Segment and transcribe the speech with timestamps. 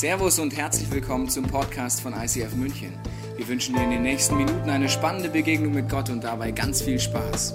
[0.00, 2.94] Servus und herzlich willkommen zum Podcast von ICF München.
[3.36, 6.80] Wir wünschen dir in den nächsten Minuten eine spannende Begegnung mit Gott und dabei ganz
[6.80, 7.52] viel Spaß.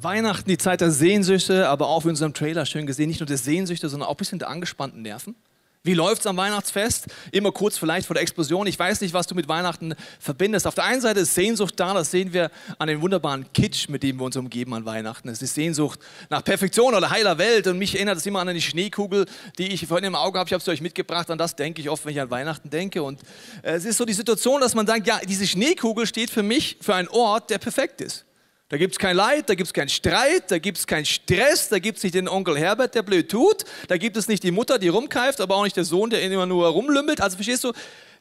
[0.00, 3.38] Weihnachten, die Zeit der Sehnsüchte, aber auch in unserem Trailer schön gesehen, nicht nur der
[3.38, 5.36] Sehnsüchte, sondern auch ein bisschen der angespannten Nerven.
[5.84, 7.06] Wie läuft es am Weihnachtsfest?
[7.32, 8.68] Immer kurz vielleicht vor der Explosion.
[8.68, 10.64] Ich weiß nicht, was du mit Weihnachten verbindest.
[10.68, 14.04] Auf der einen Seite ist Sehnsucht da, das sehen wir an den wunderbaren Kitsch, mit
[14.04, 15.28] dem wir uns umgeben an Weihnachten.
[15.28, 15.98] Es ist Sehnsucht
[16.30, 17.66] nach Perfektion oder heiler Welt.
[17.66, 19.26] Und mich erinnert es immer an die Schneekugel,
[19.58, 20.46] die ich vorhin im Auge habe.
[20.46, 21.28] Ich habe sie euch mitgebracht.
[21.32, 23.02] An das denke ich oft, wenn ich an Weihnachten denke.
[23.02, 23.20] Und
[23.62, 26.76] äh, es ist so die Situation, dass man sagt, ja, diese Schneekugel steht für mich
[26.80, 28.24] für einen Ort, der perfekt ist.
[28.72, 31.68] Da gibt es kein Leid, da gibt es keinen Streit, da gibt es keinen Stress,
[31.68, 34.50] da gibt es nicht den Onkel Herbert, der blöd tut, da gibt es nicht die
[34.50, 37.20] Mutter, die rumkeift, aber auch nicht der Sohn, der immer nur rumlümmelt.
[37.20, 37.72] Also verstehst du,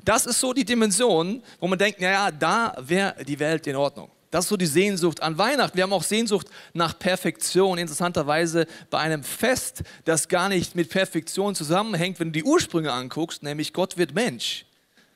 [0.04, 4.12] das ist so die Dimension, wo man denkt, naja, da wäre die Welt in Ordnung.
[4.30, 5.77] Das ist so die Sehnsucht an Weihnachten.
[5.77, 7.77] Wir haben auch Sehnsucht nach Perfektion.
[7.77, 13.41] Interessanterweise bei einem Fest, das gar nicht mit Perfektion zusammenhängt, wenn du die Ursprünge anguckst,
[13.41, 14.66] nämlich Gott wird Mensch.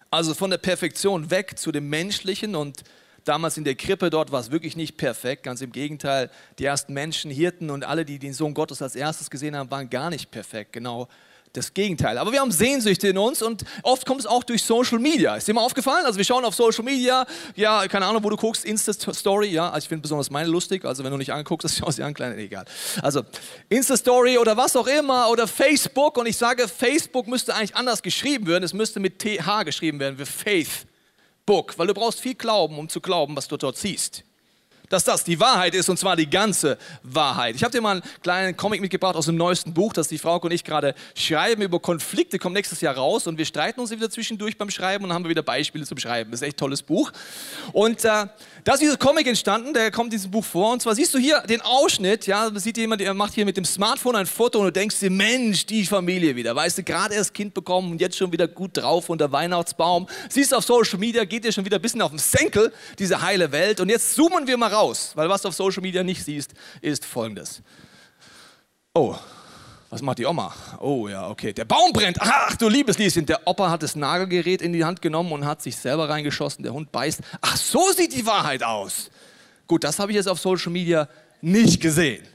[0.09, 2.85] Also von der Perfektion weg zu dem Menschlichen und
[3.25, 6.29] Damals in der Krippe dort war es wirklich nicht perfekt, ganz im Gegenteil.
[6.59, 9.89] Die ersten Menschen, Hirten und alle, die den Sohn Gottes als erstes gesehen haben, waren
[9.89, 10.73] gar nicht perfekt.
[10.73, 11.07] Genau
[11.55, 12.17] das Gegenteil.
[12.17, 15.35] Aber wir haben Sehnsüchte in uns und oft kommt es auch durch Social Media.
[15.35, 16.05] Ist dir mal aufgefallen?
[16.05, 19.85] Also wir schauen auf Social Media, ja, keine Ahnung, wo du guckst, Insta-Story, ja, also
[19.85, 22.37] ich finde besonders meine lustig, also wenn du nicht anguckst, das schaust du an, kleiner,
[22.37, 22.65] egal.
[23.01, 23.23] Also
[23.69, 28.47] Insta-Story oder was auch immer oder Facebook und ich sage, Facebook müsste eigentlich anders geschrieben
[28.47, 30.85] werden, es müsste mit TH geschrieben werden, wie Faith.
[31.45, 34.23] Book, weil du brauchst viel Glauben, um zu glauben, was du dort siehst
[34.89, 37.55] dass das die Wahrheit ist und zwar die ganze Wahrheit.
[37.55, 40.35] Ich habe dir mal einen kleinen Comic mitgebracht aus dem neuesten Buch, das die Frau
[40.35, 44.09] und ich gerade schreiben über Konflikte, kommt nächstes Jahr raus und wir streiten uns wieder
[44.09, 46.31] zwischendurch beim Schreiben und dann haben wir wieder Beispiele zum Schreiben.
[46.31, 47.11] Das ist echt ein tolles Buch.
[47.71, 48.27] Und äh,
[48.63, 51.17] da ist dieses Comic entstanden, der kommt in diesem Buch vor und zwar siehst du
[51.17, 54.65] hier den Ausschnitt, ja, sieht jemand, der macht hier mit dem Smartphone ein Foto und
[54.65, 58.17] du denkst dir, Mensch, die Familie wieder, weißt du, gerade erst Kind bekommen und jetzt
[58.17, 60.07] schon wieder gut drauf unter Weihnachtsbaum.
[60.29, 63.21] Siehst du auf Social Media, geht dir schon wieder ein bisschen auf den Senkel, diese
[63.21, 66.23] heile Welt und jetzt zoomen wir mal raus, weil was du auf Social Media nicht
[66.23, 67.61] siehst, ist folgendes.
[68.93, 69.15] Oh,
[69.89, 70.53] was macht die Oma?
[70.79, 71.53] Oh ja, okay.
[71.53, 72.17] Der Baum brennt.
[72.19, 73.25] Ach du liebes Lieschen.
[73.25, 76.63] Der Opa hat das Nagelgerät in die Hand genommen und hat sich selber reingeschossen.
[76.63, 77.21] Der Hund beißt.
[77.41, 79.09] Ach, so sieht die Wahrheit aus.
[79.67, 81.07] Gut, das habe ich jetzt auf Social Media
[81.41, 82.25] nicht gesehen.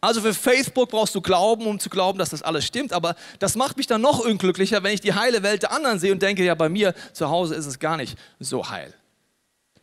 [0.00, 2.92] Also für Facebook brauchst du Glauben, um zu glauben, dass das alles stimmt.
[2.92, 6.12] Aber das macht mich dann noch unglücklicher, wenn ich die heile Welt der anderen sehe
[6.12, 8.94] und denke, ja, bei mir zu Hause ist es gar nicht so heil.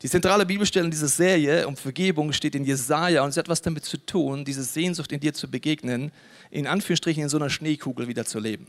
[0.03, 3.62] Die zentrale Bibelstelle in dieser Serie um Vergebung steht in Jesaja und es hat etwas
[3.62, 6.12] damit zu tun, diese Sehnsucht in dir zu begegnen,
[6.52, 8.68] in Anführungsstrichen in so einer Schneekugel wieder zu leben.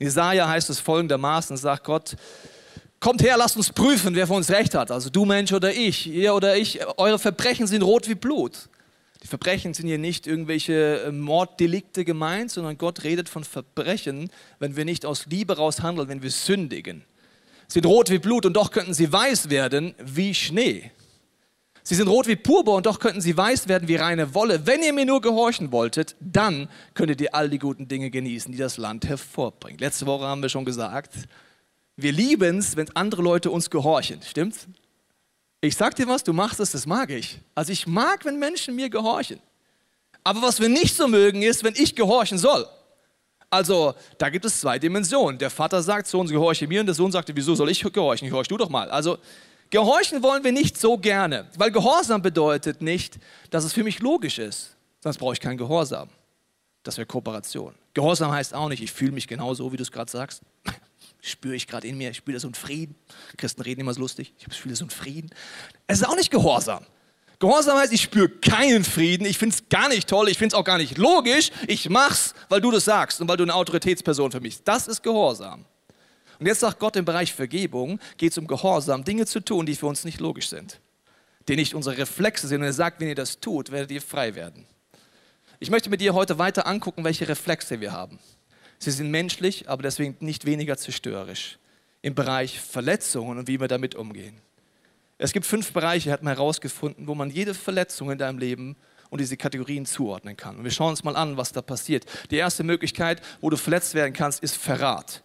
[0.00, 2.16] In Jesaja heißt es folgendermaßen, sagt Gott,
[2.98, 4.90] kommt her, lasst uns prüfen, wer von uns recht hat.
[4.90, 8.68] Also du Mensch oder ich, ihr oder ich, eure Verbrechen sind rot wie Blut.
[9.22, 14.74] Die Verbrechen sind hier nicht irgendwelche äh, Morddelikte gemeint, sondern Gott redet von Verbrechen, wenn
[14.74, 17.04] wir nicht aus Liebe raus handeln, wenn wir sündigen
[17.68, 20.90] sind rot wie Blut und doch könnten sie weiß werden wie Schnee.
[21.82, 24.66] Sie sind rot wie Purpur und doch könnten sie weiß werden wie reine Wolle.
[24.66, 28.58] Wenn ihr mir nur gehorchen wolltet, dann könntet ihr all die guten Dinge genießen, die
[28.58, 29.80] das Land hervorbringt.
[29.80, 31.14] Letzte Woche haben wir schon gesagt,
[31.96, 34.20] wir lieben es, wenn andere Leute uns gehorchen.
[34.22, 34.66] Stimmt's?
[35.60, 37.40] Ich sag dir was, du machst es, das mag ich.
[37.54, 39.40] Also ich mag, wenn Menschen mir gehorchen.
[40.24, 42.66] Aber was wir nicht so mögen, ist, wenn ich gehorchen soll.
[43.50, 45.38] Also da gibt es zwei Dimensionen.
[45.38, 48.28] Der Vater sagt, Sohn, gehorche mir und der Sohn sagte, wieso soll ich gehorchen?
[48.28, 48.90] Gehorch du doch mal.
[48.90, 49.18] Also
[49.70, 53.18] gehorchen wollen wir nicht so gerne, weil Gehorsam bedeutet nicht,
[53.50, 54.76] dass es für mich logisch ist.
[55.00, 56.10] Sonst brauche ich keinen Gehorsam.
[56.82, 57.74] Das wäre Kooperation.
[57.94, 60.42] Gehorsam heißt auch nicht, ich fühle mich genauso, wie du es gerade sagst.
[61.20, 62.94] Spüre ich gerade in mir, ich spüre so einen Frieden.
[63.36, 65.30] Christen reden immer so lustig, ich spüre so einen Frieden.
[65.88, 66.86] Es ist auch nicht Gehorsam.
[67.40, 70.58] Gehorsam heißt, ich spüre keinen Frieden, ich finde es gar nicht toll, ich finde es
[70.58, 74.32] auch gar nicht logisch, ich mach's, weil du das sagst und weil du eine Autoritätsperson
[74.32, 74.66] für mich bist.
[74.66, 75.64] Das ist Gehorsam.
[76.40, 79.76] Und jetzt sagt Gott im Bereich Vergebung, geht es um Gehorsam, Dinge zu tun, die
[79.76, 80.80] für uns nicht logisch sind,
[81.46, 82.60] die nicht unsere Reflexe sind.
[82.60, 84.66] Und er sagt, wenn ihr das tut, werdet ihr frei werden.
[85.60, 88.18] Ich möchte mit dir heute weiter angucken, welche Reflexe wir haben.
[88.78, 91.58] Sie sind menschlich, aber deswegen nicht weniger zerstörerisch.
[92.02, 94.40] Im Bereich Verletzungen und wie wir damit umgehen.
[95.18, 98.76] Es gibt fünf Bereiche, hat man herausgefunden, wo man jede Verletzung in deinem Leben
[99.10, 100.58] und diese Kategorien zuordnen kann.
[100.58, 102.04] Und wir schauen uns mal an, was da passiert.
[102.30, 105.24] Die erste Möglichkeit, wo du verletzt werden kannst, ist Verrat.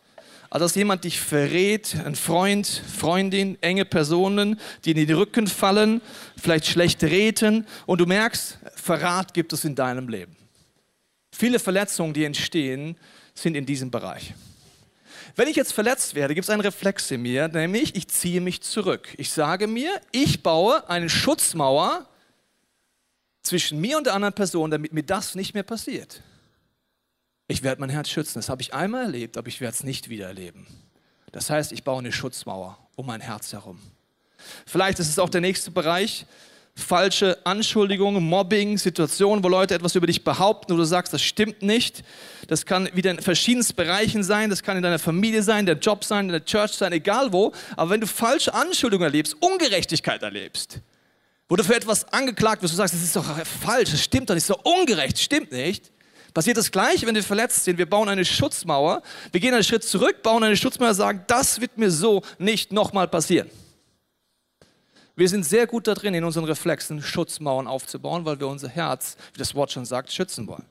[0.49, 6.01] Also dass jemand dich verrät, ein Freund, Freundin, enge Personen, die in den Rücken fallen,
[6.37, 10.35] vielleicht schlecht reden und du merkst, Verrat gibt es in deinem Leben.
[11.31, 12.97] Viele Verletzungen, die entstehen,
[13.33, 14.33] sind in diesem Bereich.
[15.35, 18.61] Wenn ich jetzt verletzt werde, gibt es einen Reflex in mir, nämlich ich ziehe mich
[18.61, 19.13] zurück.
[19.17, 22.07] Ich sage mir, ich baue eine Schutzmauer
[23.41, 26.21] zwischen mir und der anderen Person, damit mir das nicht mehr passiert.
[27.47, 28.35] Ich werde mein Herz schützen.
[28.35, 30.67] Das habe ich einmal erlebt, aber ich werde es nicht wieder erleben.
[31.31, 33.79] Das heißt, ich baue eine Schutzmauer um mein Herz herum.
[34.65, 36.25] Vielleicht ist es auch der nächste Bereich,
[36.75, 41.61] falsche Anschuldigungen, Mobbing, Situationen, wo Leute etwas über dich behaupten, wo du sagst, das stimmt
[41.61, 42.03] nicht.
[42.47, 46.03] Das kann wieder in verschiedensten Bereichen sein, das kann in deiner Familie sein, der Job
[46.03, 47.51] sein, in der Church sein, egal wo.
[47.77, 50.79] Aber wenn du falsche Anschuldigungen erlebst, Ungerechtigkeit erlebst,
[51.47, 54.35] wo du für etwas angeklagt wirst, du sagst, das ist doch falsch, das stimmt doch
[54.35, 55.91] nicht, das ist doch ungerecht, stimmt nicht.
[56.33, 57.77] Passiert das gleiche, wenn wir verletzt sind.
[57.77, 61.77] Wir bauen eine Schutzmauer, wir gehen einen Schritt zurück, bauen eine Schutzmauer, sagen, das wird
[61.77, 63.51] mir so nicht nochmal passieren.
[65.15, 69.15] Wir sind sehr gut da drin, in unseren Reflexen Schutzmauern aufzubauen, weil wir unser Herz,
[69.33, 70.65] wie das Wort schon sagt, schützen wollen.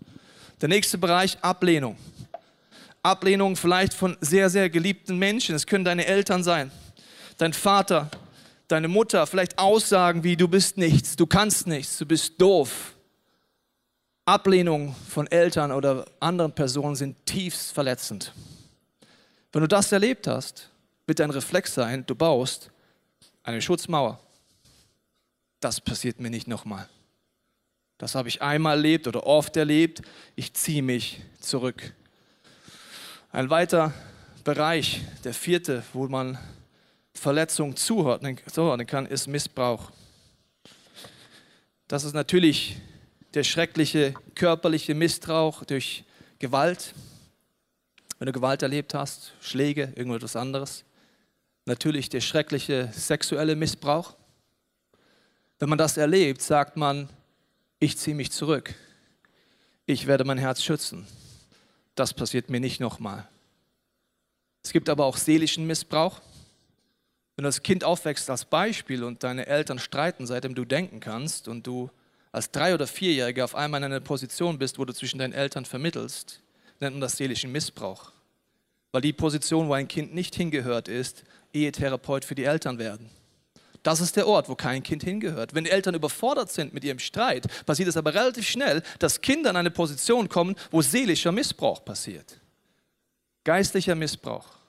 [0.60, 1.96] Der nächste Bereich, Ablehnung.
[3.04, 5.54] Ablehnung vielleicht von sehr, sehr geliebten Menschen.
[5.54, 6.72] Es können deine Eltern sein,
[7.38, 8.10] dein Vater,
[8.66, 9.28] deine Mutter.
[9.28, 12.94] Vielleicht Aussagen wie, du bist nichts, du kannst nichts, du bist doof.
[14.24, 18.32] Ablehnung von Eltern oder anderen Personen sind tiefst verletzend.
[19.52, 20.68] Wenn du das erlebt hast,
[21.06, 22.70] wird dein Reflex sein, du baust
[23.44, 24.18] eine Schutzmauer
[25.64, 26.88] das passiert mir nicht nochmal.
[27.98, 30.02] Das habe ich einmal erlebt oder oft erlebt.
[30.34, 31.94] Ich ziehe mich zurück.
[33.30, 33.94] Ein weiterer
[34.44, 36.36] Bereich, der vierte, wo man
[37.14, 38.36] Verletzung zuordnen
[38.86, 39.92] kann, ist Missbrauch.
[41.86, 42.76] Das ist natürlich
[43.34, 46.04] der schreckliche körperliche Missbrauch durch
[46.38, 46.94] Gewalt.
[48.18, 50.84] Wenn du Gewalt erlebt hast, Schläge, irgendetwas anderes.
[51.66, 54.16] Natürlich der schreckliche sexuelle Missbrauch.
[55.62, 57.08] Wenn man das erlebt, sagt man,
[57.78, 58.74] ich ziehe mich zurück.
[59.86, 61.06] Ich werde mein Herz schützen.
[61.94, 63.28] Das passiert mir nicht nochmal.
[64.64, 66.20] Es gibt aber auch seelischen Missbrauch.
[67.36, 71.46] Wenn du als Kind aufwächst als Beispiel und deine Eltern streiten, seitdem du denken kannst
[71.46, 71.92] und du
[72.32, 75.64] als Drei- oder Vierjähriger auf einmal in einer Position bist, wo du zwischen deinen Eltern
[75.64, 76.40] vermittelst,
[76.80, 78.10] nennt man das seelischen Missbrauch.
[78.90, 81.22] Weil die Position, wo ein Kind nicht hingehört, ist,
[81.52, 83.10] Ehetherapeut für die Eltern werden.
[83.82, 85.54] Das ist der Ort, wo kein Kind hingehört.
[85.54, 89.50] Wenn die Eltern überfordert sind mit ihrem Streit, passiert es aber relativ schnell, dass Kinder
[89.50, 92.40] in eine Position kommen, wo seelischer Missbrauch passiert.
[93.44, 94.61] Geistlicher Missbrauch.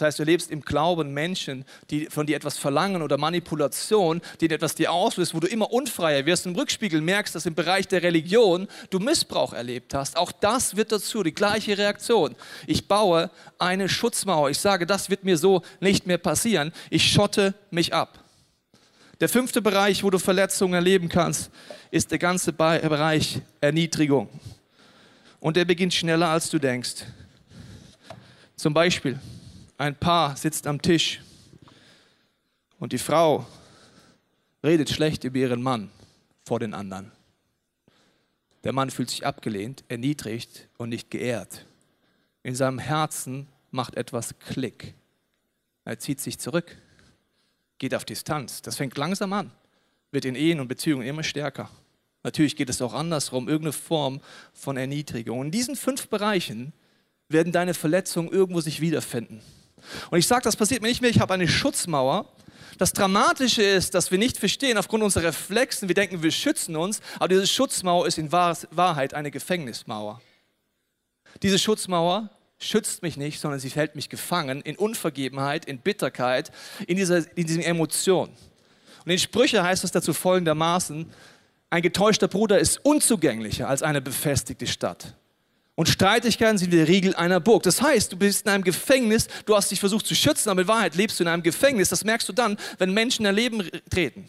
[0.00, 4.48] Das heißt, du lebst im Glauben Menschen, die von dir etwas verlangen oder Manipulation, die
[4.48, 6.46] etwas dir auslöst, wo du immer unfreier wirst.
[6.46, 10.16] Im Rückspiegel merkst, dass im Bereich der Religion du Missbrauch erlebt hast.
[10.16, 12.34] Auch das wird dazu die gleiche Reaktion.
[12.66, 14.48] Ich baue eine Schutzmauer.
[14.48, 16.72] Ich sage, das wird mir so nicht mehr passieren.
[16.88, 18.24] Ich schotte mich ab.
[19.20, 21.50] Der fünfte Bereich, wo du Verletzungen erleben kannst,
[21.90, 24.30] ist der ganze Bereich Erniedrigung.
[25.40, 27.04] Und der beginnt schneller, als du denkst.
[28.56, 29.18] Zum Beispiel,
[29.80, 31.22] ein Paar sitzt am Tisch
[32.78, 33.46] und die Frau
[34.62, 35.90] redet schlecht über ihren Mann
[36.44, 37.10] vor den anderen.
[38.62, 41.64] Der Mann fühlt sich abgelehnt, erniedrigt und nicht geehrt.
[42.42, 44.92] In seinem Herzen macht etwas Klick.
[45.86, 46.76] Er zieht sich zurück,
[47.78, 48.60] geht auf Distanz.
[48.60, 49.50] Das fängt langsam an,
[50.10, 51.70] wird in Ehen und Beziehungen immer stärker.
[52.22, 54.20] Natürlich geht es auch andersrum, irgendeine Form
[54.52, 55.46] von Erniedrigung.
[55.46, 56.74] In diesen fünf Bereichen
[57.30, 59.40] werden deine Verletzungen irgendwo sich wiederfinden.
[60.10, 62.26] Und ich sage, das passiert mir nicht mehr, ich habe eine Schutzmauer.
[62.78, 67.00] Das Dramatische ist, dass wir nicht verstehen, aufgrund unserer Reflexen, wir denken, wir schützen uns,
[67.16, 70.20] aber diese Schutzmauer ist in Wahrheit eine Gefängnismauer.
[71.42, 76.50] Diese Schutzmauer schützt mich nicht, sondern sie hält mich gefangen in Unvergebenheit, in Bitterkeit,
[76.86, 78.34] in dieser, in diesen Emotionen.
[79.04, 81.10] Und in Sprüche heißt es dazu folgendermaßen,
[81.70, 85.14] ein getäuschter Bruder ist unzugänglicher als eine befestigte Stadt.
[85.74, 87.62] Und Streitigkeiten sind wie der Riegel einer Burg.
[87.62, 90.68] Das heißt, du bist in einem Gefängnis, du hast dich versucht zu schützen, aber in
[90.68, 91.88] Wahrheit lebst du in einem Gefängnis.
[91.88, 94.28] Das merkst du dann, wenn Menschen in dein Leben treten.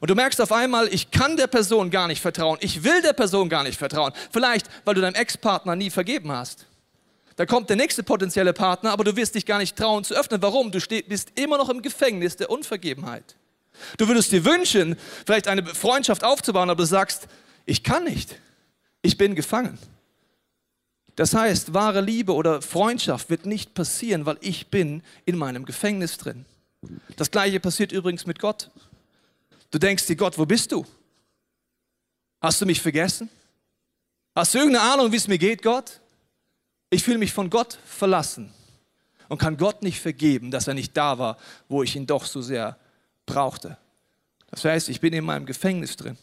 [0.00, 3.12] Und du merkst auf einmal, ich kann der Person gar nicht vertrauen, ich will der
[3.12, 4.12] Person gar nicht vertrauen.
[4.32, 6.66] Vielleicht, weil du deinem Ex-Partner nie vergeben hast.
[7.36, 10.42] Da kommt der nächste potenzielle Partner, aber du wirst dich gar nicht trauen zu öffnen.
[10.42, 10.70] Warum?
[10.70, 13.36] Du bist immer noch im Gefängnis der Unvergebenheit.
[13.96, 17.28] Du würdest dir wünschen, vielleicht eine Freundschaft aufzubauen, aber du sagst,
[17.66, 18.36] ich kann nicht.
[19.02, 19.78] Ich bin gefangen.
[21.16, 26.18] Das heißt, wahre Liebe oder Freundschaft wird nicht passieren, weil ich bin in meinem Gefängnis
[26.18, 26.44] drin.
[27.16, 28.70] Das gleiche passiert übrigens mit Gott.
[29.70, 30.86] Du denkst dir, Gott, wo bist du?
[32.40, 33.28] Hast du mich vergessen?
[34.34, 36.00] Hast du irgendeine Ahnung, wie es mir geht, Gott?
[36.88, 38.52] Ich fühle mich von Gott verlassen
[39.28, 41.36] und kann Gott nicht vergeben, dass er nicht da war,
[41.68, 42.78] wo ich ihn doch so sehr
[43.26, 43.76] brauchte.
[44.50, 46.16] Das heißt, ich bin in meinem Gefängnis drin.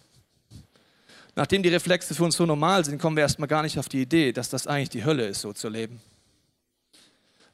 [1.37, 4.01] Nachdem die Reflexe für uns so normal sind, kommen wir erstmal gar nicht auf die
[4.01, 6.01] Idee, dass das eigentlich die Hölle ist, so zu leben.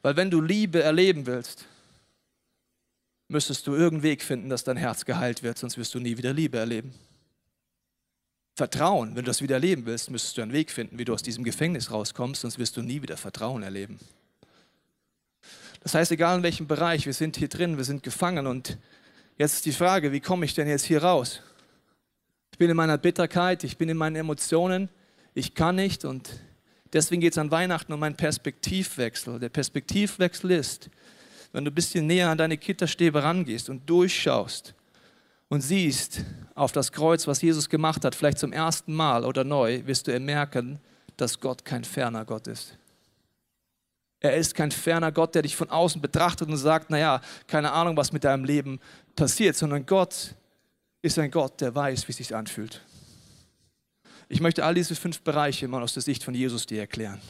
[0.01, 1.65] Weil wenn du Liebe erleben willst,
[3.27, 6.31] müsstest du irgendeinen Weg finden, dass dein Herz geheilt wird, sonst wirst du nie wieder
[6.31, 6.93] Liebe erleben.
[8.55, 11.21] Vertrauen, wenn du das wieder erleben willst, müsstest du einen Weg finden, wie du aus
[11.21, 13.99] diesem Gefängnis rauskommst, sonst wirst du nie wieder Vertrauen erleben.
[15.81, 18.77] Das heißt, egal in welchem Bereich, wir sind hier drin, wir sind gefangen und
[19.37, 21.41] jetzt ist die Frage, wie komme ich denn jetzt hier raus?
[22.53, 24.87] Ich bin in meiner Bitterkeit, ich bin in meinen Emotionen,
[25.33, 26.29] ich kann nicht und
[26.93, 29.39] deswegen geht es an Weihnachten um einen Perspektivwechsel.
[29.39, 30.91] Der Perspektivwechsel ist,
[31.51, 34.75] wenn du ein bisschen näher an deine Gitterstäbe rangehst und durchschaust
[35.49, 36.21] und siehst
[36.53, 40.19] auf das Kreuz, was Jesus gemacht hat, vielleicht zum ersten Mal oder neu, wirst du
[40.19, 40.79] merken,
[41.17, 42.77] dass Gott kein ferner Gott ist.
[44.19, 47.97] Er ist kein ferner Gott, der dich von außen betrachtet und sagt, naja, keine Ahnung,
[47.97, 48.79] was mit deinem Leben
[49.15, 50.35] passiert, sondern Gott
[51.03, 52.81] ist ein Gott, der weiß, wie es sich anfühlt.
[54.29, 57.21] Ich möchte all diese fünf Bereiche mal aus der Sicht von Jesus dir erklären.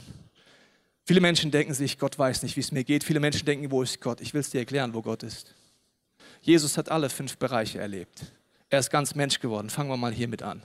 [1.05, 3.03] Viele Menschen denken sich, Gott weiß nicht, wie es mir geht.
[3.03, 4.21] Viele Menschen denken, wo ist Gott?
[4.21, 5.53] Ich will es dir erklären, wo Gott ist.
[6.41, 8.31] Jesus hat alle fünf Bereiche erlebt.
[8.69, 9.69] Er ist ganz Mensch geworden.
[9.69, 10.63] Fangen wir mal hiermit an.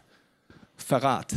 [0.76, 1.34] Verrat.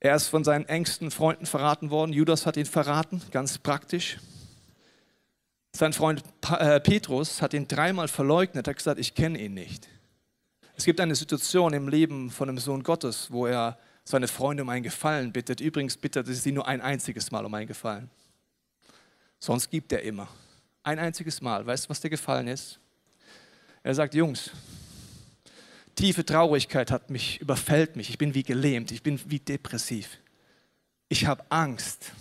[0.00, 2.12] Er ist von seinen engsten Freunden verraten worden.
[2.12, 4.18] Judas hat ihn verraten, ganz praktisch.
[5.74, 9.88] Sein Freund äh, Petrus hat ihn dreimal verleugnet, hat gesagt, ich kenne ihn nicht.
[10.76, 14.68] Es gibt eine Situation im Leben von dem Sohn Gottes, wo er seine Freunde um
[14.68, 15.60] einen Gefallen bittet.
[15.60, 18.10] Übrigens bittet er sie nur ein einziges Mal um einen Gefallen.
[19.38, 20.28] Sonst gibt er immer.
[20.82, 21.64] Ein einziges Mal.
[21.64, 22.78] Weißt du, was der Gefallen ist?
[23.82, 24.50] Er sagt, Jungs,
[25.96, 28.10] tiefe Traurigkeit hat mich, überfällt mich.
[28.10, 30.18] Ich bin wie gelähmt, ich bin wie depressiv.
[31.08, 32.12] Ich habe Angst.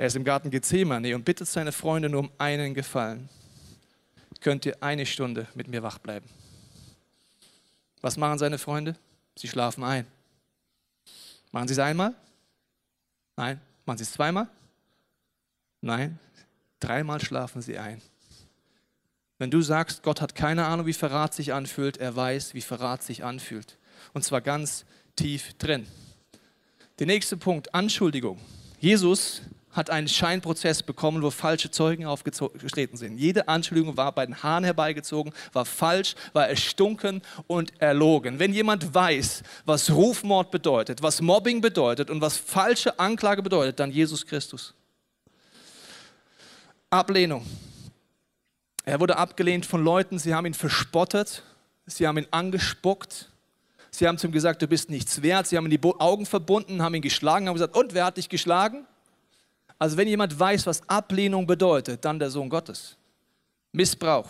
[0.00, 3.28] Er ist im Garten Gethsemane und bittet seine Freunde nur um einen Gefallen.
[4.40, 6.26] Könnt ihr eine Stunde mit mir wach bleiben?
[8.00, 8.96] Was machen seine Freunde?
[9.36, 10.06] Sie schlafen ein.
[11.52, 12.14] Machen sie es einmal?
[13.36, 13.60] Nein.
[13.84, 14.48] Machen sie es zweimal?
[15.82, 16.18] Nein.
[16.80, 18.00] Dreimal schlafen sie ein.
[19.36, 23.02] Wenn du sagst, Gott hat keine Ahnung, wie Verrat sich anfühlt, er weiß, wie Verrat
[23.02, 23.76] sich anfühlt.
[24.14, 25.86] Und zwar ganz tief drin.
[26.98, 28.40] Der nächste Punkt, Anschuldigung.
[28.78, 29.42] Jesus
[29.72, 33.18] hat einen Scheinprozess bekommen, wo falsche Zeugen aufgetreten sind.
[33.18, 38.38] Jede Anschuldigung war bei den Haaren herbeigezogen, war falsch, war erstunken und erlogen.
[38.38, 43.92] Wenn jemand weiß, was Rufmord bedeutet, was Mobbing bedeutet und was falsche Anklage bedeutet, dann
[43.92, 44.74] Jesus Christus.
[46.90, 47.46] Ablehnung.
[48.84, 51.44] Er wurde abgelehnt von Leuten, sie haben ihn verspottet,
[51.86, 53.30] sie haben ihn angespuckt,
[53.92, 56.82] sie haben zu ihm gesagt, du bist nichts wert, sie haben ihm die Augen verbunden,
[56.82, 58.86] haben ihn geschlagen, haben gesagt, und wer hat dich geschlagen?
[59.80, 62.96] Also wenn jemand weiß, was Ablehnung bedeutet, dann der Sohn Gottes.
[63.72, 64.28] Missbrauch.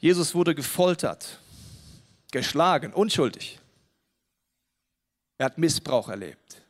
[0.00, 1.38] Jesus wurde gefoltert,
[2.32, 3.60] geschlagen, unschuldig.
[5.38, 6.60] Er hat Missbrauch erlebt.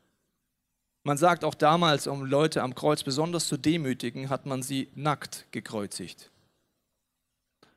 [1.03, 5.47] Man sagt auch damals, um Leute am Kreuz besonders zu demütigen, hat man sie nackt
[5.51, 6.31] gekreuzigt.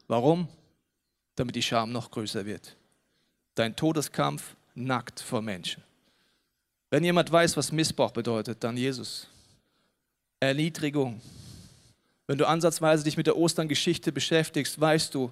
[0.07, 0.49] Warum?
[1.35, 2.75] Damit die Scham noch größer wird.
[3.55, 5.83] Dein Todeskampf nackt vor Menschen.
[6.89, 9.29] Wenn jemand weiß, was Missbrauch bedeutet, dann Jesus.
[10.39, 11.19] Erniedrigung.
[12.27, 15.31] Wenn du ansatzweise dich mit der Osterngeschichte beschäftigst, weißt du,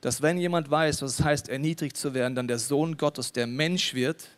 [0.00, 3.46] dass wenn jemand weiß, was es heißt, erniedrigt zu werden, dann der Sohn Gottes, der
[3.46, 4.28] Mensch wird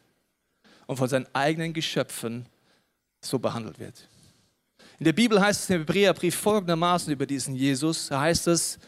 [0.87, 2.47] und von seinen eigenen Geschöpfen
[3.21, 4.09] so behandelt wird.
[4.99, 8.79] In der Bibel heißt es im Hebräerbrief folgendermaßen über diesen Jesus, da heißt es,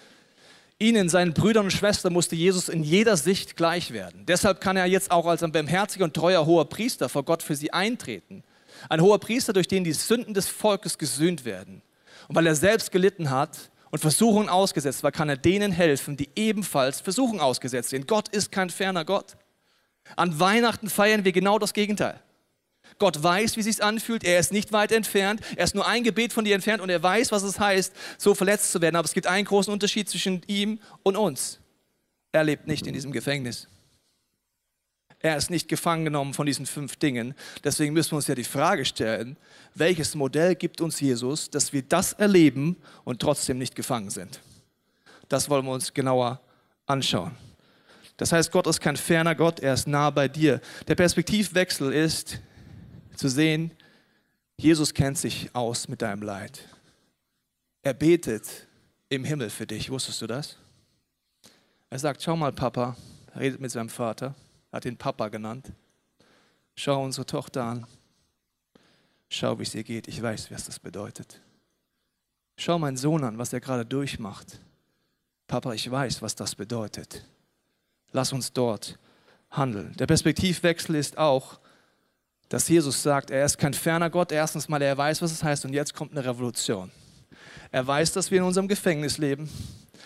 [0.78, 4.24] ihnen, seinen Brüdern und Schwestern, musste Jesus in jeder Sicht gleich werden.
[4.26, 7.56] Deshalb kann er jetzt auch als ein barmherziger und treuer hoher Priester vor Gott für
[7.56, 8.44] sie eintreten.
[8.88, 11.82] Ein hoher Priester, durch den die Sünden des Volkes gesühnt werden.
[12.28, 16.28] Und weil er selbst gelitten hat und Versuchungen ausgesetzt war, kann er denen helfen, die
[16.36, 18.06] ebenfalls Versuchungen ausgesetzt sind.
[18.06, 19.36] Gott ist kein ferner Gott.
[20.16, 22.20] An Weihnachten feiern wir genau das Gegenteil.
[22.98, 24.24] Gott weiß, wie es sich anfühlt.
[24.24, 25.40] Er ist nicht weit entfernt.
[25.56, 28.34] Er ist nur ein Gebet von dir entfernt und er weiß, was es heißt, so
[28.34, 28.96] verletzt zu werden.
[28.96, 31.60] Aber es gibt einen großen Unterschied zwischen ihm und uns.
[32.32, 33.68] Er lebt nicht in diesem Gefängnis.
[35.20, 37.34] Er ist nicht gefangen genommen von diesen fünf Dingen.
[37.64, 39.36] Deswegen müssen wir uns ja die Frage stellen,
[39.74, 44.40] welches Modell gibt uns Jesus, dass wir das erleben und trotzdem nicht gefangen sind?
[45.28, 46.40] Das wollen wir uns genauer
[46.86, 47.32] anschauen.
[48.16, 50.60] Das heißt, Gott ist kein ferner Gott, er ist nah bei dir.
[50.86, 52.40] Der Perspektivwechsel ist
[53.14, 53.72] zu sehen,
[54.56, 56.60] Jesus kennt sich aus mit deinem Leid.
[57.82, 58.68] Er betet
[59.08, 59.90] im Himmel für dich.
[59.90, 60.56] Wusstest du das?
[61.90, 62.96] Er sagt, schau mal, Papa,
[63.34, 64.34] er redet mit seinem Vater
[64.72, 65.72] hat ihn Papa genannt.
[66.74, 67.86] Schau unsere Tochter an.
[69.28, 70.08] Schau, wie es ihr geht.
[70.08, 71.40] Ich weiß, was das bedeutet.
[72.56, 74.60] Schau meinen Sohn an, was er gerade durchmacht.
[75.46, 77.24] Papa, ich weiß, was das bedeutet.
[78.12, 78.98] Lass uns dort
[79.50, 79.94] handeln.
[79.96, 81.60] Der Perspektivwechsel ist auch,
[82.48, 84.32] dass Jesus sagt, er ist kein ferner Gott.
[84.32, 86.90] Erstens mal, er weiß, was es heißt und jetzt kommt eine Revolution.
[87.70, 89.50] Er weiß, dass wir in unserem Gefängnis leben.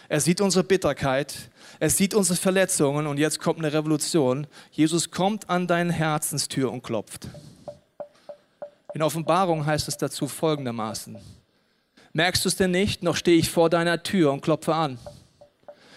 [0.08, 4.46] Er sieht unsere Bitterkeit, er sieht unsere Verletzungen und jetzt kommt eine Revolution.
[4.70, 7.28] Jesus kommt an deine Herzenstür und klopft.
[8.94, 11.16] In Offenbarung heißt es dazu folgendermaßen.
[12.12, 13.02] Merkst du es denn nicht?
[13.02, 14.98] Noch stehe ich vor deiner Tür und klopfe an.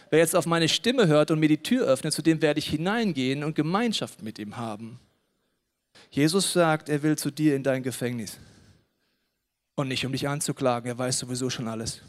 [0.10, 2.68] Wer jetzt auf meine Stimme hört und mir die Tür öffnet, zu dem werde ich
[2.68, 5.00] hineingehen und Gemeinschaft mit ihm haben.
[6.10, 8.38] Jesus sagt, er will zu dir in dein Gefängnis.
[9.76, 12.02] Und nicht um dich anzuklagen, er weiß sowieso schon alles.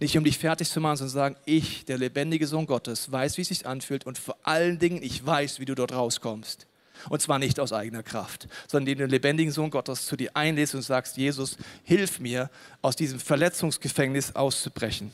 [0.00, 3.42] Nicht um dich fertig zu machen, sondern sagen, ich, der lebendige Sohn Gottes, weiß, wie
[3.42, 6.66] es sich anfühlt und vor allen Dingen, ich weiß, wie du dort rauskommst.
[7.08, 10.36] Und zwar nicht aus eigener Kraft, sondern indem du den lebendigen Sohn Gottes zu dir
[10.36, 12.50] einlädst und sagst, Jesus, hilf mir,
[12.80, 15.10] aus diesem Verletzungsgefängnis auszubrechen.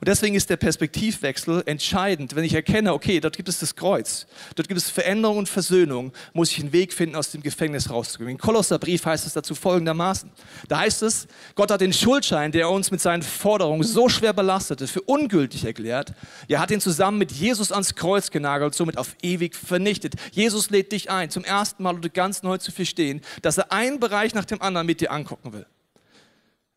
[0.00, 2.34] Und deswegen ist der Perspektivwechsel entscheidend.
[2.34, 6.12] Wenn ich erkenne, okay, dort gibt es das Kreuz, dort gibt es Veränderung und Versöhnung,
[6.32, 8.32] muss ich einen Weg finden, aus dem Gefängnis rauszukommen.
[8.32, 10.30] Im Kolosserbrief heißt es dazu folgendermaßen.
[10.68, 14.86] Da heißt es, Gott hat den Schuldschein, der uns mit seinen Forderungen so schwer belastete,
[14.86, 16.12] für ungültig erklärt.
[16.48, 20.14] Er hat ihn zusammen mit Jesus ans Kreuz genagelt und somit auf ewig vernichtet.
[20.32, 24.00] Jesus lädt dich ein, zum ersten Mal oder ganz neu zu verstehen, dass er einen
[24.00, 25.66] Bereich nach dem anderen mit dir angucken will.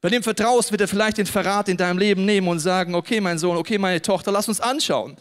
[0.01, 2.93] Wenn du ihm vertraust, wird er vielleicht den Verrat in deinem Leben nehmen und sagen,
[2.93, 5.17] okay, mein Sohn, okay, meine Tochter, lass uns anschauen.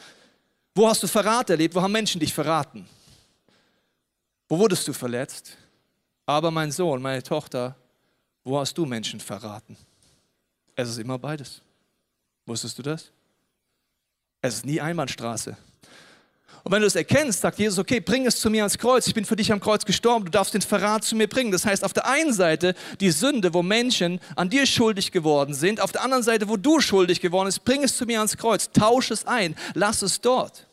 [0.75, 1.75] Wo hast du Verrat erlebt?
[1.75, 2.87] Wo haben Menschen dich verraten?
[4.49, 5.57] Wo wurdest du verletzt?
[6.27, 7.75] Aber mein Sohn, meine Tochter,
[8.45, 9.77] wo hast du Menschen verraten?
[10.75, 11.63] Es ist immer beides.
[12.45, 13.11] Wusstest du das?
[14.43, 15.57] Es ist nie Einbahnstraße.
[16.67, 19.07] Und wenn du es erkennst, sagt Jesus, okay, bring es zu mir ans Kreuz.
[19.07, 20.25] Ich bin für dich am Kreuz gestorben.
[20.25, 21.53] Du darfst den Verrat zu mir bringen.
[21.53, 25.81] Das heißt, auf der einen Seite die Sünde, wo Menschen an dir schuldig geworden sind.
[25.81, 28.69] Auf der anderen Seite, wo du schuldig geworden bist, bring es zu mir ans Kreuz.
[28.73, 29.55] Tausch es ein.
[29.75, 30.67] Lass es dort.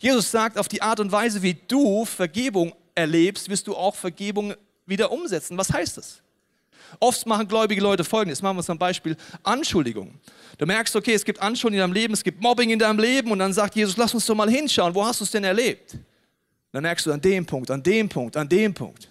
[0.00, 4.54] Jesus sagt, auf die Art und Weise, wie du Vergebung erlebst, wirst du auch Vergebung
[4.86, 5.58] wieder umsetzen.
[5.58, 6.22] Was heißt das?
[7.00, 8.42] Oft machen gläubige Leute folgendes.
[8.42, 9.16] Machen wir uns ein Beispiel.
[9.42, 10.20] Anschuldigungen.
[10.58, 13.30] Du merkst, okay, es gibt Anschuldigungen in deinem Leben, es gibt Mobbing in deinem Leben
[13.30, 14.94] und dann sagt Jesus, lass uns doch mal hinschauen.
[14.94, 15.96] Wo hast du es denn erlebt?
[16.72, 19.08] Dann merkst du an dem Punkt, an dem Punkt, an dem Punkt.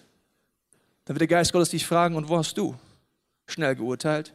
[1.04, 2.74] Dann wird der Geist Gottes dich fragen, und wo hast du
[3.46, 4.32] schnell geurteilt?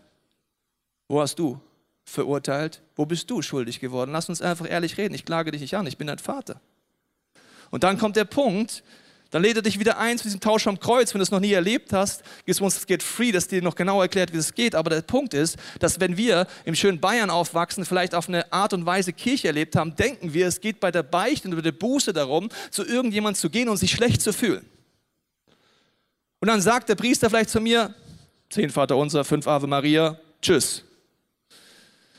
[1.07, 1.59] Wo hast du
[2.03, 2.81] verurteilt?
[2.95, 4.11] Wo bist du schuldig geworden?
[4.11, 5.13] Lass uns einfach ehrlich reden.
[5.13, 6.59] Ich klage dich nicht an, ich bin dein Vater.
[7.69, 8.83] Und dann kommt der Punkt,
[9.31, 11.39] dann lädt er dich wieder ein zu diesem Tausch am Kreuz, wenn du es noch
[11.39, 12.23] nie erlebt hast.
[12.45, 14.73] Gibt es uns das Get Free, das dir noch genau erklärt, wie es geht.
[14.73, 18.73] Aber der Punkt ist, dass wenn wir im schönen Bayern aufwachsen, vielleicht auf eine Art
[18.73, 21.73] und Weise Kirche erlebt haben, denken wir, es geht bei der Beichte und bei der
[21.73, 24.65] Buße darum, zu irgendjemandem zu gehen und sich schlecht zu fühlen.
[26.39, 27.93] Und dann sagt der Priester vielleicht zu mir,
[28.49, 30.83] zehn Vater unser, fünf Ave Maria, tschüss.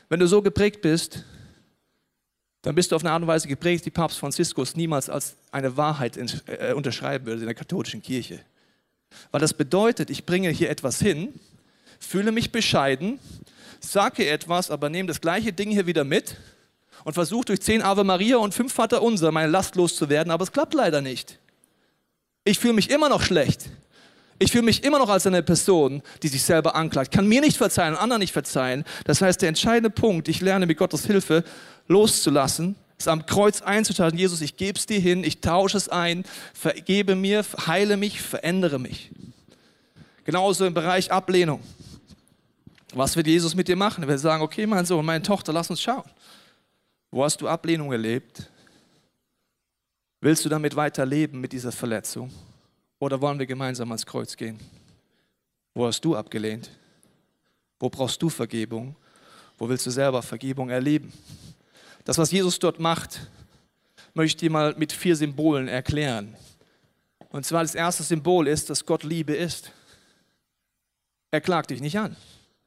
[0.09, 1.23] Wenn du so geprägt bist,
[2.61, 5.77] dann bist du auf eine Art und Weise geprägt, die Papst Franziskus niemals als eine
[5.77, 8.39] Wahrheit äh, unterschreiben würde in der katholischen Kirche.
[9.31, 11.33] Weil das bedeutet, ich bringe hier etwas hin,
[11.99, 13.19] fühle mich bescheiden,
[13.79, 16.35] sage etwas, aber nehme das gleiche Ding hier wieder mit
[17.05, 20.51] und versuche durch zehn Ave Maria und fünf Vater Unser meine Last loszuwerden, aber es
[20.51, 21.39] klappt leider nicht.
[22.43, 23.69] Ich fühle mich immer noch schlecht.
[24.41, 27.57] Ich fühle mich immer noch als eine Person, die sich selber anklagt, kann mir nicht
[27.57, 28.85] verzeihen anderen nicht verzeihen.
[29.03, 31.43] Das heißt, der entscheidende Punkt, ich lerne mit Gottes Hilfe
[31.89, 34.17] loszulassen, es am Kreuz einzutauschen.
[34.17, 36.23] Jesus, ich gebe es dir hin, ich tausche es ein,
[36.53, 39.11] vergebe mir, heile mich, verändere mich.
[40.23, 41.61] Genauso im Bereich Ablehnung.
[42.93, 44.03] Was wird Jesus mit dir machen?
[44.03, 46.09] Er wird sagen, okay, mein Sohn, meine Tochter, lass uns schauen.
[47.11, 48.49] Wo hast du Ablehnung erlebt?
[50.21, 52.31] Willst du damit weiterleben mit dieser Verletzung?
[52.99, 54.59] Oder wollen wir gemeinsam ans Kreuz gehen?
[55.73, 56.69] Wo hast du abgelehnt?
[57.79, 58.95] Wo brauchst du Vergebung?
[59.57, 61.13] Wo willst du selber Vergebung erleben?
[62.09, 63.19] Das, was Jesus dort macht,
[64.15, 66.35] möchte ich mal mit vier Symbolen erklären.
[67.29, 69.71] Und zwar das erste Symbol ist, dass Gott Liebe ist.
[71.29, 72.15] Er klagt dich nicht an.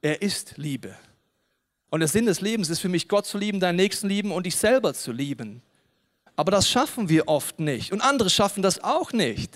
[0.00, 0.94] Er ist Liebe.
[1.90, 4.46] Und der Sinn des Lebens ist für mich, Gott zu lieben, deinen Nächsten lieben und
[4.46, 5.60] dich selber zu lieben.
[6.36, 7.90] Aber das schaffen wir oft nicht.
[7.90, 9.54] Und andere schaffen das auch nicht.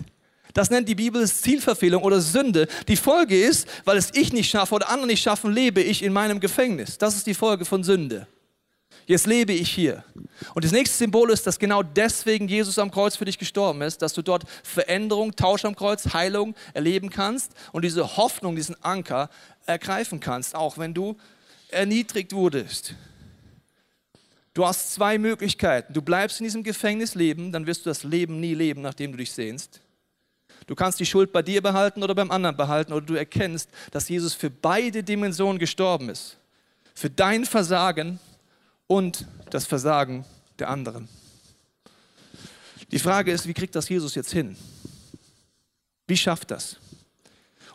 [0.52, 2.66] Das nennt die Bibel Zielverfehlung oder Sünde.
[2.88, 6.12] Die Folge ist, weil es ich nicht schaffe oder andere nicht schaffen, lebe ich in
[6.12, 6.98] meinem Gefängnis.
[6.98, 8.26] Das ist die Folge von Sünde.
[9.06, 10.04] Jetzt lebe ich hier.
[10.54, 14.02] Und das nächste Symbol ist, dass genau deswegen Jesus am Kreuz für dich gestorben ist,
[14.02, 19.30] dass du dort Veränderung, Tausch am Kreuz, Heilung erleben kannst und diese Hoffnung, diesen Anker
[19.64, 21.16] ergreifen kannst, auch wenn du
[21.68, 22.94] erniedrigt wurdest.
[24.54, 25.92] Du hast zwei Möglichkeiten.
[25.92, 29.18] Du bleibst in diesem Gefängnis leben, dann wirst du das Leben nie leben, nachdem du
[29.18, 29.80] dich sehnst.
[30.66, 34.08] Du kannst die Schuld bei dir behalten oder beim anderen behalten oder du erkennst, dass
[34.08, 36.38] Jesus für beide Dimensionen gestorben ist.
[36.94, 38.18] Für dein Versagen
[38.86, 40.24] und das Versagen
[40.58, 41.08] der anderen.
[42.90, 44.56] Die Frage ist, wie kriegt das Jesus jetzt hin?
[46.06, 46.76] Wie schafft das?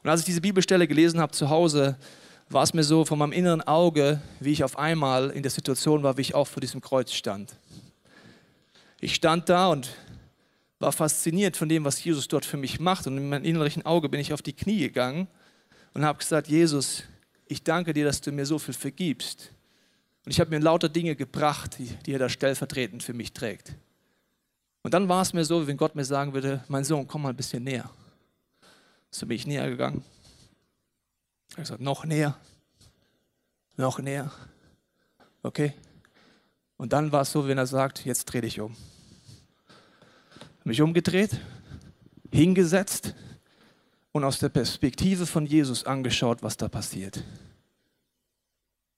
[0.04, 1.98] Und als ich diese Bibelstelle gelesen habe zu Hause,
[2.50, 6.04] war es mir so von meinem inneren Auge, wie ich auf einmal in der Situation
[6.04, 7.56] war, wie ich auch vor diesem Kreuz stand.
[9.00, 9.90] Ich stand da und
[10.80, 13.08] war fasziniert von dem, was Jesus dort für mich macht.
[13.08, 15.28] Und in meinem innerlichen Auge bin ich auf die Knie gegangen
[15.94, 17.04] und habe gesagt, Jesus,
[17.48, 19.52] ich danke dir, dass du mir so viel vergibst.
[20.26, 23.74] Und ich habe mir lauter Dinge gebracht, die, die er da stellvertretend für mich trägt.
[24.84, 27.24] Und dann war es mir so, wie wenn Gott mir sagen würde, mein Sohn, komm
[27.24, 27.90] mal ein bisschen näher.
[29.10, 30.04] So bin ich näher gegangen.
[31.50, 32.38] Ich habe gesagt, noch näher,
[33.78, 34.32] noch näher.
[35.44, 35.74] Okay.
[36.78, 38.76] Und dann war es so, wenn er sagt, jetzt dreh dich um.
[40.64, 41.40] Mich umgedreht,
[42.32, 43.16] hingesetzt
[44.12, 47.24] und aus der Perspektive von Jesus angeschaut, was da passiert.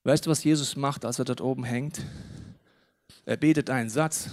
[0.04, 2.02] Weißt du, was Jesus macht, als er dort oben hängt?
[3.26, 4.30] Er betet einen Satz,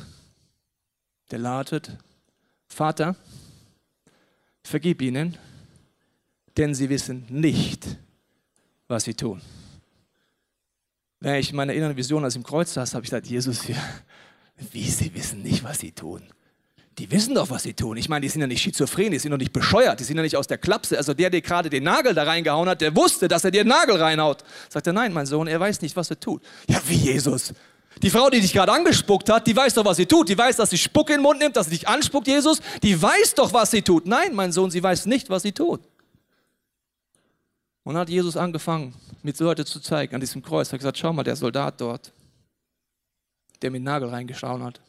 [1.30, 1.96] der lautet,
[2.66, 3.14] Vater,
[4.64, 5.36] vergib ihnen,
[6.56, 7.86] denn sie wissen nicht,
[8.88, 9.40] was sie tun.
[11.20, 13.62] Wenn ich meine innere Vision als im Kreuz saß, habe ich gesagt, Jesus,
[14.72, 16.22] wie sie wissen nicht, was sie tun
[17.00, 17.96] die wissen doch, was sie tun.
[17.96, 20.22] Ich meine, die sind ja nicht schizophren, die sind doch nicht bescheuert, die sind ja
[20.22, 20.98] nicht aus der Klapse.
[20.98, 23.68] Also der, der gerade den Nagel da reingehauen hat, der wusste, dass er dir den
[23.68, 24.44] Nagel reinhaut.
[24.68, 26.42] Sagt er, nein, mein Sohn, er weiß nicht, was er tut.
[26.68, 27.54] Ja, wie Jesus?
[28.02, 30.28] Die Frau, die dich gerade angespuckt hat, die weiß doch, was sie tut.
[30.28, 32.60] Die weiß, dass sie Spucke in den Mund nimmt, dass sie dich anspuckt, Jesus.
[32.82, 34.06] Die weiß doch, was sie tut.
[34.06, 35.80] Nein, mein Sohn, sie weiß nicht, was sie tut.
[37.82, 40.68] Und dann hat Jesus angefangen, mit Leute zu zeigen an diesem Kreuz.
[40.68, 42.12] Er hat gesagt, schau mal, der Soldat dort,
[43.62, 44.80] der mit Nagel reingeschaut hat.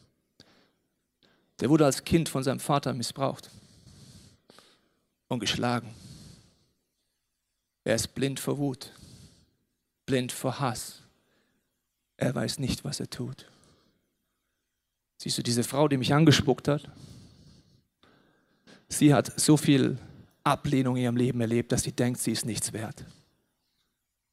[1.62, 3.48] Der wurde als Kind von seinem Vater missbraucht
[5.28, 5.94] und geschlagen.
[7.84, 8.90] Er ist blind vor Wut,
[10.04, 11.02] blind vor Hass.
[12.16, 13.48] Er weiß nicht, was er tut.
[15.18, 16.90] Siehst du diese Frau, die mich angespuckt hat?
[18.88, 19.98] Sie hat so viel
[20.42, 23.04] Ablehnung in ihrem Leben erlebt, dass sie denkt, sie ist nichts wert.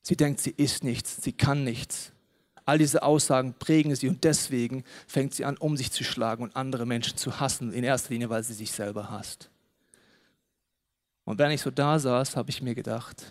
[0.02, 2.12] Sie denkt, sie ist nichts, sie kann nichts.
[2.70, 6.56] All diese Aussagen prägen sie und deswegen fängt sie an, um sich zu schlagen und
[6.56, 9.50] andere Menschen zu hassen, in erster Linie, weil sie sich selber hasst.
[11.26, 13.26] Und wenn ich so da saß, habe ich mir gedacht,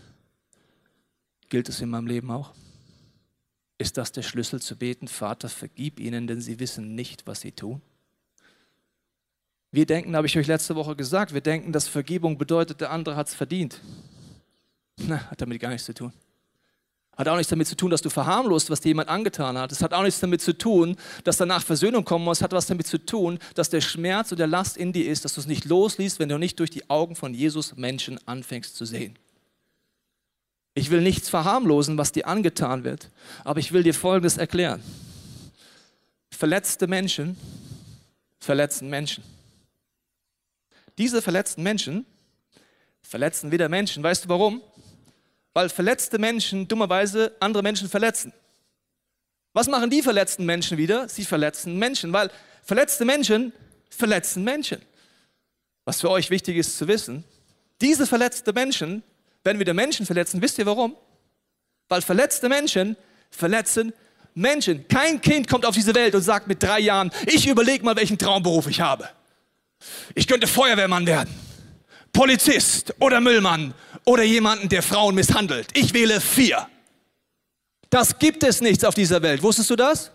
[1.50, 2.52] gilt es in meinem Leben auch?
[3.78, 7.52] Ist das der Schlüssel zu beten, Vater, vergib ihnen, denn sie wissen nicht, was sie
[7.52, 7.80] tun?
[9.70, 13.14] Wir denken, habe ich euch letzte Woche gesagt, wir denken, dass Vergebung bedeutet, der andere
[13.14, 13.80] hat es verdient.
[14.96, 16.12] Na, hat damit gar nichts zu tun.
[17.18, 19.72] Hat auch nichts damit zu tun, dass du verharmlost, was dir jemand angetan hat.
[19.72, 22.38] Es hat auch nichts damit zu tun, dass danach Versöhnung kommen muss.
[22.38, 25.24] Es hat was damit zu tun, dass der Schmerz und der Last in dir ist,
[25.24, 28.76] dass du es nicht losliest, wenn du nicht durch die Augen von Jesus Menschen anfängst
[28.76, 29.18] zu sehen.
[30.74, 33.10] Ich will nichts verharmlosen, was dir angetan wird,
[33.42, 34.80] aber ich will dir Folgendes erklären.
[36.30, 37.36] Verletzte Menschen
[38.38, 39.24] verletzen Menschen.
[40.98, 42.06] Diese verletzten Menschen
[43.02, 44.04] verletzen wieder Menschen.
[44.04, 44.62] Weißt du warum?
[45.54, 48.32] Weil verletzte Menschen dummerweise andere Menschen verletzen.
[49.52, 51.08] Was machen die verletzten Menschen wieder?
[51.08, 52.30] Sie verletzen Menschen, weil
[52.62, 53.52] verletzte Menschen
[53.90, 54.80] verletzen Menschen.
[55.84, 57.24] Was für euch wichtig ist zu wissen,
[57.80, 59.02] diese verletzten Menschen
[59.44, 60.42] werden wieder Menschen verletzen.
[60.42, 60.96] Wisst ihr warum?
[61.88, 62.96] Weil verletzte Menschen
[63.30, 63.92] verletzen
[64.34, 64.86] Menschen.
[64.88, 68.18] Kein Kind kommt auf diese Welt und sagt mit drei Jahren, ich überlege mal, welchen
[68.18, 69.08] Traumberuf ich habe.
[70.14, 71.34] Ich könnte Feuerwehrmann werden,
[72.12, 73.74] Polizist oder Müllmann
[74.08, 75.68] oder jemanden, der Frauen misshandelt.
[75.74, 76.66] Ich wähle vier.
[77.90, 79.42] Das gibt es nichts auf dieser Welt.
[79.42, 80.10] Wusstest du das?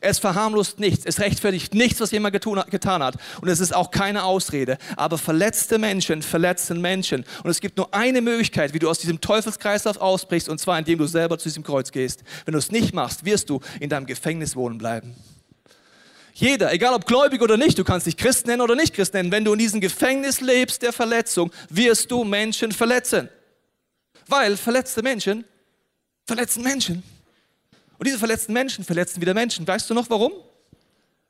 [0.00, 3.16] Es verharmlost nichts, es rechtfertigt nichts, was jemand getan hat.
[3.40, 4.76] Und es ist auch keine Ausrede.
[4.96, 7.24] Aber verletzte Menschen verletzen Menschen.
[7.44, 10.98] Und es gibt nur eine Möglichkeit, wie du aus diesem Teufelskreislauf ausbrichst, und zwar indem
[10.98, 12.24] du selber zu diesem Kreuz gehst.
[12.44, 15.14] Wenn du es nicht machst, wirst du in deinem Gefängnis wohnen bleiben.
[16.34, 19.32] Jeder, egal ob gläubig oder nicht, du kannst dich Christ nennen oder nicht Christ nennen,
[19.32, 23.28] wenn du in diesem Gefängnis lebst der Verletzung, wirst du Menschen verletzen.
[24.26, 25.44] Weil verletzte Menschen
[26.26, 27.02] verletzen Menschen.
[27.98, 29.66] Und diese verletzten Menschen verletzen wieder Menschen.
[29.66, 30.32] Weißt du noch warum?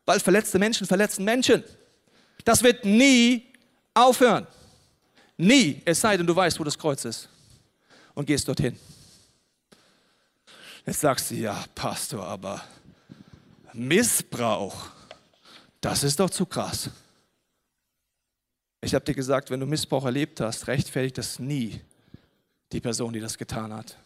[0.04, 1.64] Weil verletzte Menschen verletzen Menschen.
[2.44, 3.46] Das wird nie
[3.94, 4.46] aufhören.
[5.36, 7.28] Nie, es sei denn, du weißt, wo das Kreuz ist
[8.14, 8.78] und gehst dorthin.
[10.86, 12.62] Jetzt sagst du, ja, Pastor, aber
[13.74, 14.90] Missbrauch.
[15.80, 16.90] Das ist doch zu krass.
[18.83, 21.80] Ich habe dir gesagt, wenn du Missbrauch erlebt hast, rechtfertigt das nie
[22.72, 23.98] die Person, die das getan hat.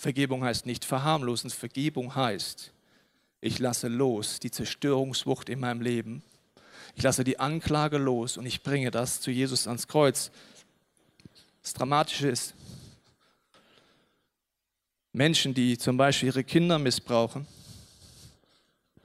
[0.00, 2.72] Vergebung heißt nicht verharmlosen, Vergebung heißt,
[3.40, 6.22] ich lasse los die Zerstörungswucht in meinem Leben.
[6.94, 10.30] Ich lasse die Anklage los und ich bringe das zu Jesus ans Kreuz.
[11.62, 12.54] Das Dramatische ist,
[15.12, 17.46] Menschen, die zum Beispiel ihre Kinder missbrauchen,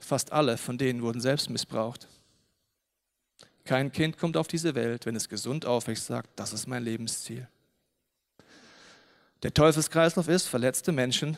[0.04, 2.06] Fast alle von denen wurden selbst missbraucht.
[3.64, 7.48] Kein Kind kommt auf diese Welt, wenn es gesund aufwächst, sagt, das ist mein Lebensziel.
[9.42, 11.36] Der Teufelskreislauf ist verletzte Menschen,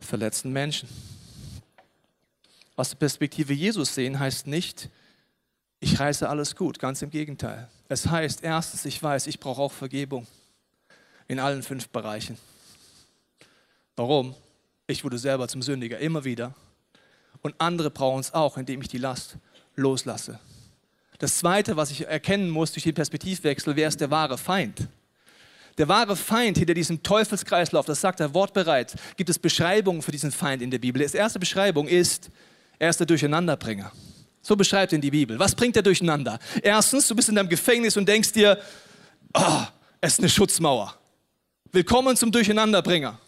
[0.00, 0.88] verletzten Menschen.
[2.74, 4.90] Aus der Perspektive Jesus sehen heißt nicht,
[5.78, 7.68] ich reiße alles gut, ganz im Gegenteil.
[7.88, 10.26] Es heißt erstens, ich weiß, ich brauche auch Vergebung
[11.28, 12.36] in allen fünf Bereichen.
[13.94, 14.34] Warum?
[14.88, 16.54] Ich wurde selber zum Sündiger, immer wieder.
[17.46, 19.36] Und andere brauchen es auch, indem ich die Last
[19.76, 20.40] loslasse.
[21.20, 24.88] Das Zweite, was ich erkennen muss durch den Perspektivwechsel, wer ist der wahre Feind?
[25.78, 30.32] Der wahre Feind hinter diesem Teufelskreislauf, das sagt er wortbereit, gibt es Beschreibungen für diesen
[30.32, 31.06] Feind in der Bibel.
[31.06, 32.30] Die erste Beschreibung ist,
[32.80, 33.92] er ist der Durcheinanderbringer.
[34.42, 35.38] So beschreibt ihn die Bibel.
[35.38, 36.40] Was bringt er durcheinander?
[36.62, 38.58] Erstens, du bist in deinem Gefängnis und denkst dir,
[39.34, 39.62] oh,
[40.00, 40.96] es ist eine Schutzmauer.
[41.70, 43.20] Willkommen zum Durcheinanderbringer.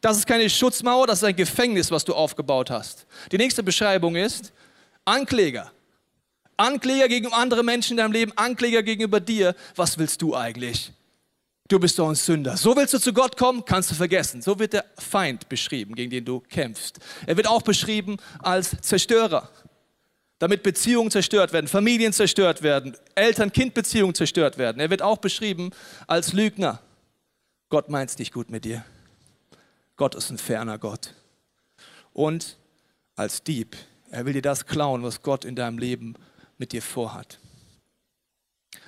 [0.00, 3.06] Das ist keine Schutzmauer, das ist ein Gefängnis, was du aufgebaut hast.
[3.30, 4.52] Die nächste Beschreibung ist
[5.04, 5.70] Ankläger.
[6.56, 9.54] Ankläger gegen andere Menschen in deinem Leben, Ankläger gegenüber dir.
[9.76, 10.92] Was willst du eigentlich?
[11.68, 12.56] Du bist doch ein Sünder.
[12.56, 14.42] So willst du zu Gott kommen, kannst du vergessen.
[14.42, 16.98] So wird der Feind beschrieben, gegen den du kämpfst.
[17.26, 19.48] Er wird auch beschrieben als Zerstörer,
[20.38, 24.80] damit Beziehungen zerstört werden, Familien zerstört werden, Eltern-Kind-Beziehungen zerstört werden.
[24.80, 25.70] Er wird auch beschrieben
[26.06, 26.80] als Lügner.
[27.68, 28.84] Gott meint es nicht gut mit dir.
[30.00, 31.12] Gott ist ein ferner Gott.
[32.14, 32.56] Und
[33.16, 33.76] als Dieb.
[34.10, 36.14] Er will dir das klauen, was Gott in deinem Leben
[36.56, 37.38] mit dir vorhat.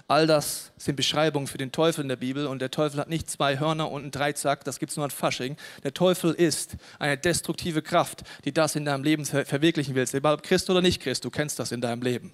[0.08, 3.28] All das sind Beschreibungen für den Teufel in der Bibel und der Teufel hat nicht
[3.28, 5.58] zwei Hörner und einen Dreizack, das gibt es nur an Fasching.
[5.84, 10.08] Der Teufel ist eine destruktive Kraft, die das in deinem Leben ver verwirklichen will.
[10.10, 12.32] Egal ob Christ oder nicht Christ, du kennst das in deinem Leben.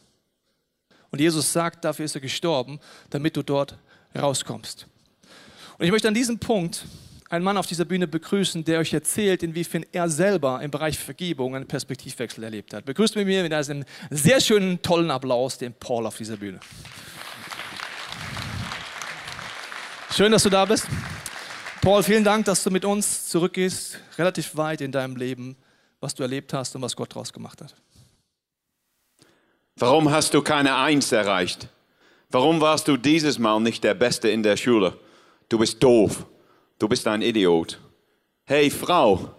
[1.10, 2.78] Und Jesus sagt, dafür ist er gestorben,
[3.10, 3.76] damit du dort
[4.16, 4.86] rauskommst.
[5.78, 6.84] Und ich möchte an diesem Punkt
[7.28, 11.54] einen Mann auf dieser Bühne begrüßen, der euch erzählt, inwiefern er selber im Bereich Vergebung
[11.54, 12.84] einen Perspektivwechsel erlebt hat.
[12.84, 16.60] Begrüßt mit mir mit einem sehr schönen, tollen Applaus den Paul auf dieser Bühne.
[20.10, 20.86] Schön, dass du da bist.
[21.82, 25.56] Paul, vielen Dank, dass du mit uns zurückgehst, relativ weit in deinem Leben,
[26.00, 27.74] was du erlebt hast und was Gott daraus gemacht hat.
[29.76, 31.68] Warum hast du keine Eins erreicht?
[32.30, 34.98] Warum warst du dieses Mal nicht der Beste in der Schule?
[35.48, 36.26] Du bist doof
[36.78, 37.78] du bist ein Idiot.
[38.44, 39.30] Hey Frau,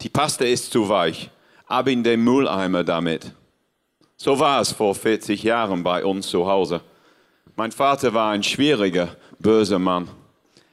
[0.00, 1.30] die Paste ist zu weich,
[1.66, 3.32] ab in den Mülleimer damit.
[4.16, 6.80] So war es vor 40 Jahren bei uns zu Hause.
[7.56, 10.08] Mein Vater war ein schwieriger, böser Mann.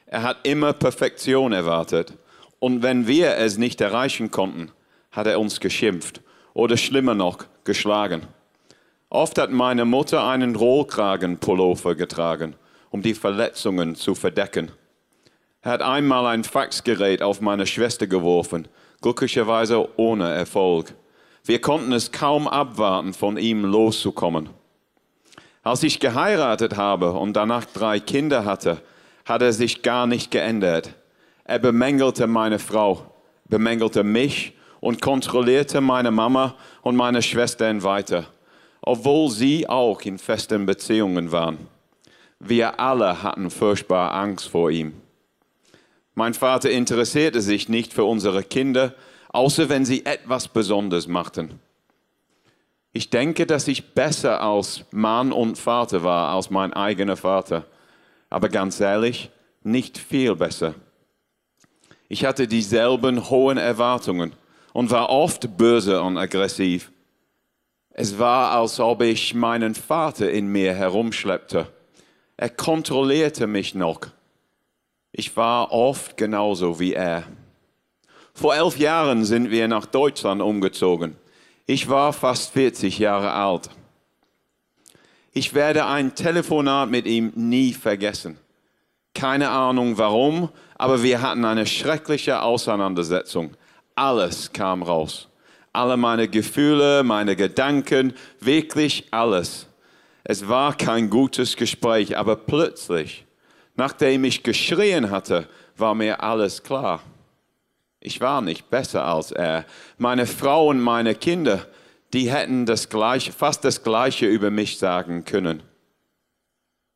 [0.06, 2.12] Er hat immer Perfektion erwartet.
[2.58, 4.72] Und wenn wir es nicht erreichen konnten,
[5.12, 6.22] hat er uns geschimpft
[6.54, 8.22] oder schlimmer noch geschlagen.
[9.10, 12.54] Oft hat meine Mutter einen Rollkragenpullover getragen,
[12.90, 14.72] um die Verletzungen zu verdecken.
[15.66, 18.68] Er hat einmal ein Faxgerät auf meine Schwester geworfen,
[19.02, 20.94] glücklicherweise ohne Erfolg.
[21.44, 24.48] Wir konnten es kaum abwarten, von ihm loszukommen.
[25.64, 28.80] Als ich geheiratet habe und danach drei Kinder hatte,
[29.24, 30.94] hat er sich gar nicht geändert.
[31.42, 33.12] Er bemängelte meine Frau,
[33.46, 38.26] bemängelte mich und kontrollierte meine Mama und meine Schwestern weiter,
[38.82, 41.58] obwohl sie auch in festen Beziehungen waren.
[42.38, 45.02] Wir alle hatten furchtbar Angst vor ihm.
[46.18, 48.94] Mein Vater interessierte sich nicht für unsere Kinder,
[49.28, 51.60] außer wenn sie etwas Besonderes machten.
[52.94, 57.66] Ich denke, dass ich besser als Mann und Vater war als mein eigener Vater.
[58.30, 59.30] Aber ganz ehrlich,
[59.62, 60.74] nicht viel besser.
[62.08, 64.32] Ich hatte dieselben hohen Erwartungen
[64.72, 66.90] und war oft böse und aggressiv.
[67.90, 71.70] Es war, als ob ich meinen Vater in mir herumschleppte.
[72.38, 74.15] Er kontrollierte mich noch
[75.18, 77.24] ich war oft genauso wie er.
[78.34, 81.16] Vor elf Jahren sind wir nach Deutschland umgezogen.
[81.64, 83.70] Ich war fast 40 Jahre alt.
[85.32, 88.36] Ich werde ein Telefonat mit ihm nie vergessen.
[89.14, 93.56] Keine Ahnung warum, aber wir hatten eine schreckliche Auseinandersetzung.
[93.94, 95.28] Alles kam raus.
[95.72, 99.66] Alle meine Gefühle, meine Gedanken, wirklich alles.
[100.24, 103.25] Es war kein gutes Gespräch, aber plötzlich
[103.76, 107.02] Nachdem ich geschrien hatte, war mir alles klar.
[108.00, 109.64] Ich war nicht besser als er.
[109.98, 111.66] Meine Frau und meine Kinder,
[112.12, 115.62] die hätten das gleiche, fast das Gleiche über mich sagen können.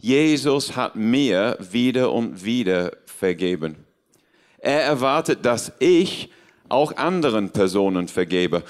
[0.00, 3.84] Jesus hat mir wieder und wieder vergeben.
[4.58, 6.30] Er erwartet, dass ich
[6.68, 8.62] auch anderen Personen vergebe.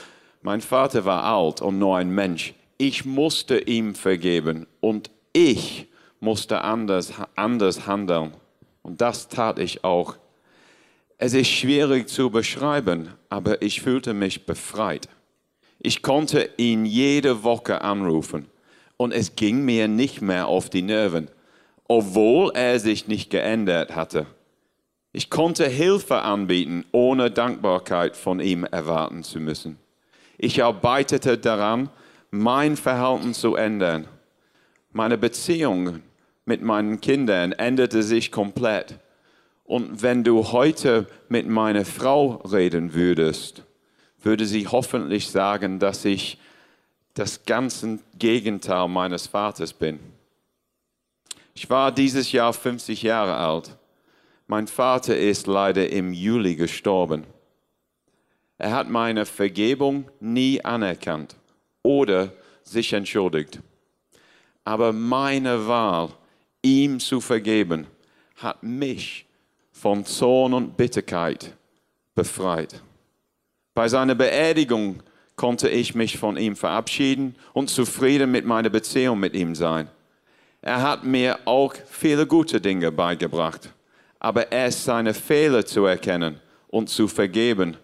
[0.42, 2.54] Mein Vater war alt und nur ein Mensch.
[2.78, 5.89] Ich musste ihm vergeben und ich
[6.20, 8.32] musste anders, anders handeln.
[8.82, 10.16] Und das tat ich auch.
[11.18, 15.08] Es ist schwierig zu beschreiben, aber ich fühlte mich befreit.
[15.78, 18.46] Ich konnte ihn jede Woche anrufen
[18.96, 21.30] und es ging mir nicht mehr auf die Nerven,
[21.88, 24.26] obwohl er sich nicht geändert hatte.
[25.12, 29.78] Ich konnte Hilfe anbieten, ohne Dankbarkeit von ihm erwarten zu müssen.
[30.38, 31.90] Ich arbeitete daran,
[32.30, 34.06] mein Verhalten zu ändern.
[34.92, 36.00] Meine Beziehung
[36.50, 38.98] mit meinen Kindern änderte sich komplett.
[39.62, 43.62] Und wenn du heute mit meiner Frau reden würdest,
[44.20, 46.38] würde sie hoffentlich sagen, dass ich
[47.14, 50.00] das ganze Gegenteil meines Vaters bin.
[51.54, 53.76] Ich war dieses Jahr 50 Jahre alt.
[54.48, 57.22] Mein Vater ist leider im Juli gestorben.
[58.58, 61.36] Er hat meine Vergebung nie anerkannt
[61.84, 62.32] oder
[62.64, 63.60] sich entschuldigt.
[64.64, 66.10] Aber meine Wahl,
[66.62, 67.86] ihm zu vergeben,
[68.36, 69.26] hat mich
[69.72, 71.54] von Zorn und Bitterkeit
[72.14, 72.82] befreit.
[73.74, 75.02] Bei seiner Beerdigung
[75.36, 79.88] konnte ich mich von ihm verabschieden und zufrieden mit meiner Beziehung mit ihm sein.
[80.60, 83.70] Er hat mir auch viele gute Dinge beigebracht
[84.20, 87.76] aber erst seine Fehler zu erkennen und zu vergeben,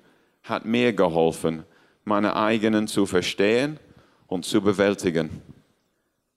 [0.45, 1.65] hat mir geholfen,
[2.05, 3.81] meine eigenen zu verstehen
[4.29, 5.43] und zu bewältigen.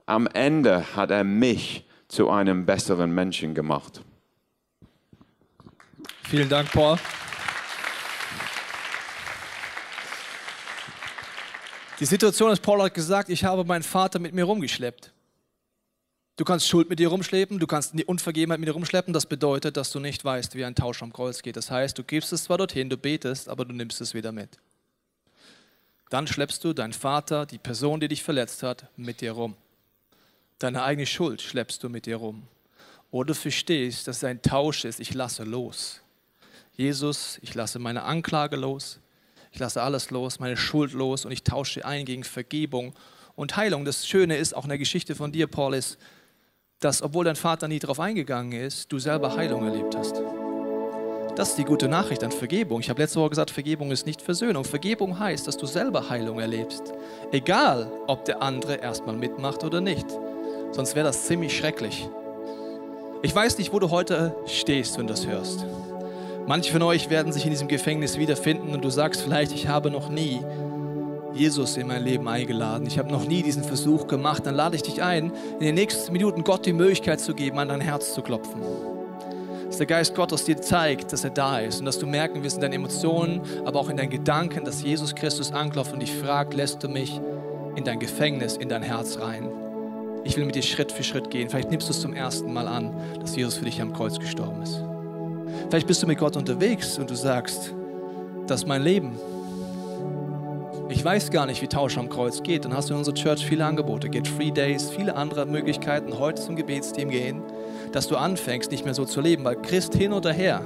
[0.08, 4.02] Am Ende hat er mich zu einem besseren Menschen gemacht.
[6.24, 6.98] Vielen Dank, Paul.
[12.00, 15.14] Die Situation ist, Paul hat gesagt, ich habe meinen Vater mit mir rumgeschleppt.
[16.38, 19.14] Du kannst Schuld mit dir rumschleppen, du kannst die Unvergebenheit mit dir rumschleppen.
[19.14, 21.58] Das bedeutet, dass du nicht weißt, wie ein Tausch am Kreuz geht.
[21.58, 24.58] Das heißt, du gibst es zwar dorthin, du betest, aber du nimmst es wieder mit.
[26.10, 29.56] Dann schleppst du deinen Vater, die Person, die dich verletzt hat, mit dir rum.
[30.60, 32.44] Deine eigene Schuld schleppst du mit dir rum.
[33.12, 36.02] Oder du verstehst, dass es ein Tausch ist, ich lasse los.
[36.74, 39.00] Jesus, ich lasse meine Anklage los,
[39.52, 42.94] ich lasse alles los, meine Schuld los und ich tausche ein gegen Vergebung
[43.36, 43.86] und Heilung.
[43.86, 45.98] Das Schöne ist, auch in der Geschichte von dir, Paul, ist,
[46.80, 50.22] dass, obwohl dein Vater nie darauf eingegangen ist, du selber Heilung erlebt hast.
[51.36, 52.82] Das ist die gute Nachricht an Vergebung.
[52.82, 54.66] Ich habe letzte Woche gesagt, Vergebung ist nicht Versöhnung.
[54.66, 56.94] Vergebung heißt, dass du selber Heilung erlebst.
[57.32, 60.06] Egal, ob der andere erstmal mitmacht oder nicht.
[60.72, 62.08] Sonst wäre das ziemlich schrecklich.
[63.22, 65.66] Ich weiß nicht, wo du heute stehst, wenn du das hörst.
[66.48, 69.92] Manche von euch werden sich in diesem Gefängnis wiederfinden und du sagst vielleicht, ich habe
[69.92, 70.42] noch nie
[71.34, 72.88] Jesus in mein Leben eingeladen.
[72.88, 74.46] Ich habe noch nie diesen Versuch gemacht.
[74.46, 77.70] Dann lade ich dich ein, in den nächsten Minuten Gott die Möglichkeit zu geben, an
[77.70, 78.62] dein Herz zu klopfen.
[79.68, 82.56] Dass der Geist Gottes dir zeigt, dass er da ist und dass du merken wirst
[82.56, 86.54] in deinen Emotionen, aber auch in deinen Gedanken, dass Jesus Christus anklopft und dich fragt,
[86.56, 87.22] lässt du mich
[87.76, 89.50] in dein Gefängnis, in dein Herz rein.
[90.24, 91.50] Ich will mit dir Schritt für Schritt gehen.
[91.50, 94.62] Vielleicht nimmst du es zum ersten Mal an, dass Jesus für dich am Kreuz gestorben
[94.62, 94.84] ist.
[95.70, 97.74] Vielleicht bist du mit Gott unterwegs und du sagst,
[98.48, 99.18] das ist mein Leben
[100.92, 103.46] ich weiß gar nicht, wie Tausch am Kreuz geht, dann hast du in unserer Church
[103.46, 107.44] viele Angebote, Get Free Days, viele andere Möglichkeiten, heute zum Gebetsteam gehen,
[107.92, 110.64] dass du anfängst, nicht mehr so zu leben, weil Christ hin oder her,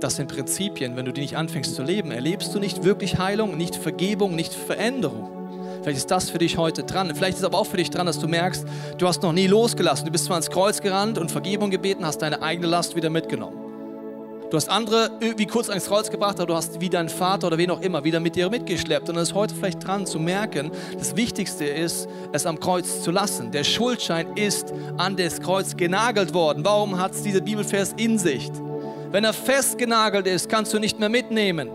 [0.00, 3.56] das sind Prinzipien, wenn du die nicht anfängst zu leben, erlebst du nicht wirklich Heilung,
[3.56, 5.39] nicht Vergebung, nicht Veränderung.
[5.82, 7.14] Vielleicht ist das für dich heute dran.
[7.14, 8.64] Vielleicht ist aber auch für dich dran, dass du merkst,
[8.98, 10.04] du hast noch nie losgelassen.
[10.04, 13.70] Du bist zwar ans Kreuz gerannt und Vergebung gebeten, hast deine eigene Last wieder mitgenommen.
[14.50, 17.56] Du hast andere irgendwie kurz ans Kreuz gebracht, aber du hast wie dein Vater oder
[17.56, 19.08] wen auch immer wieder mit dir mitgeschleppt.
[19.08, 23.12] Und es ist heute vielleicht dran zu merken, das Wichtigste ist, es am Kreuz zu
[23.12, 23.52] lassen.
[23.52, 26.64] Der Schuldschein ist an das Kreuz genagelt worden.
[26.64, 28.50] Warum hat es dieser Bibelvers in sich?
[29.12, 31.70] Wenn er festgenagelt ist, kannst du nicht mehr mitnehmen.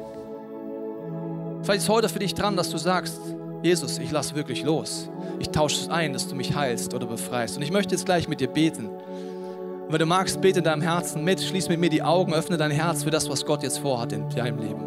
[1.64, 3.18] Vielleicht ist heute für dich dran, dass du sagst,
[3.66, 5.10] Jesus, ich lasse wirklich los.
[5.40, 7.58] Ich tausche es ein, dass du mich heilst oder befreist.
[7.58, 8.86] Und ich möchte jetzt gleich mit dir beten.
[8.86, 12.58] Und wenn du magst, bete in deinem Herzen mit, schließ mit mir die Augen, öffne
[12.58, 14.84] dein Herz für das, was Gott jetzt vorhat in deinem Leben.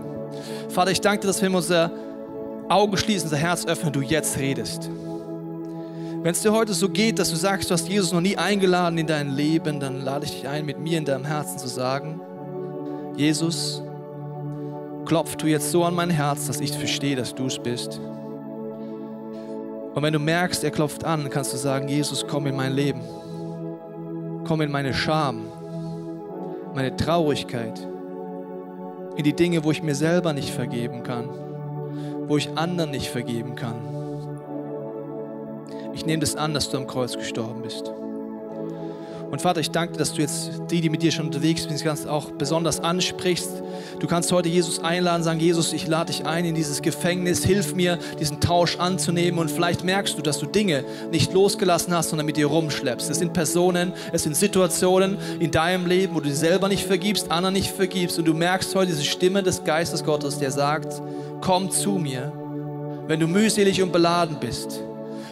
[0.69, 1.91] Vater, ich danke dir, dass wir unsere
[2.69, 4.89] Augen schließen, unser Herz öffnen, du jetzt redest.
[6.23, 8.97] Wenn es dir heute so geht, dass du sagst, du hast Jesus noch nie eingeladen
[8.97, 12.21] in dein Leben, dann lade ich dich ein, mit mir in deinem Herzen zu sagen,
[13.17, 13.83] Jesus,
[15.05, 18.01] klopf du jetzt so an mein Herz, dass ich verstehe, dass du es bist.
[19.99, 23.01] Und wenn du merkst, er klopft an, kannst du sagen, Jesus, komm in mein Leben
[24.49, 25.45] komme in meine Scham,
[26.75, 27.87] meine Traurigkeit,
[29.17, 31.29] in die Dinge, wo ich mir selber nicht vergeben kann,
[32.27, 33.77] wo ich anderen nicht vergeben kann.
[35.93, 37.93] Ich nehme das an, dass du am Kreuz gestorben bist.
[39.31, 41.85] Und Vater, ich danke dir, dass du jetzt die, die mit dir schon unterwegs sind,
[41.85, 43.63] ganz auch besonders ansprichst.
[43.99, 47.75] Du kannst heute Jesus einladen, sagen, Jesus, ich lade dich ein in dieses Gefängnis, hilf
[47.75, 49.39] mir, diesen Tausch anzunehmen.
[49.39, 53.11] Und vielleicht merkst du, dass du Dinge nicht losgelassen hast, sondern mit dir rumschleppst.
[53.11, 57.31] Es sind Personen, es sind Situationen in deinem Leben, wo du dir selber nicht vergibst,
[57.31, 58.19] anderen nicht vergibst.
[58.19, 61.03] Und du merkst heute diese Stimme des Geistes Gottes, der sagt,
[61.43, 62.33] komm zu mir,
[63.07, 64.81] wenn du mühselig und beladen bist.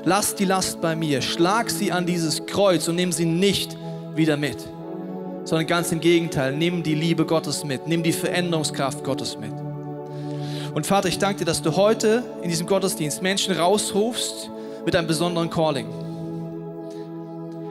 [0.05, 3.77] Lass die Last bei mir, schlag sie an dieses Kreuz und nimm sie nicht
[4.17, 4.59] wieder mit.
[5.45, 9.53] sondern ganz im Gegenteil, nimm die Liebe Gottes mit, nimm die Veränderungskraft Gottes mit.
[10.75, 14.51] Und Vater, ich danke dir, dass du heute in diesem Gottesdienst Menschen rausrufst
[14.85, 15.87] mit einem besonderen Calling.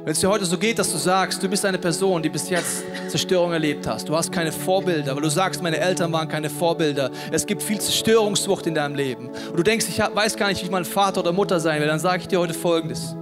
[0.06, 2.50] Wenn es dir heute so geht, dass du sagst, du bist eine Person, die bis
[2.50, 4.08] jetzt Zerstörung erlebt hast.
[4.08, 7.10] Du hast keine Vorbilder, weil du sagst, meine Eltern waren keine Vorbilder.
[7.32, 9.30] Es gibt viel Zerstörungswucht in deinem Leben.
[9.30, 11.88] Und du denkst, ich weiß gar nicht, wie ich mein Vater oder Mutter sein will.
[11.88, 13.16] Dann sage ich dir heute Folgendes.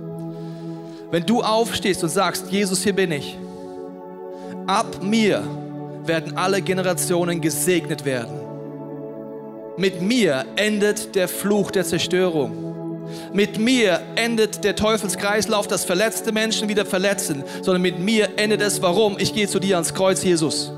[1.14, 3.38] Wenn du aufstehst und sagst, Jesus, hier bin ich.
[4.66, 5.44] Ab mir
[6.08, 8.34] werden alle Generationen gesegnet werden.
[9.78, 13.06] Mit mir endet der Fluch der Zerstörung.
[13.32, 18.82] Mit mir endet der Teufelskreislauf, dass verletzte Menschen wieder verletzen, sondern mit mir endet es,
[18.82, 19.20] warum?
[19.20, 20.72] Ich gehe zu dir ans Kreuz, Jesus.